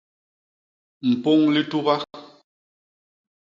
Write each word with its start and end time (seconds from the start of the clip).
Mpôñ 1.09 1.41
lituba. 1.55 1.95